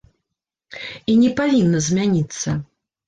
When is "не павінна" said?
1.21-1.83